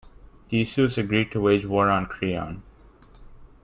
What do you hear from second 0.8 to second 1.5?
agrees to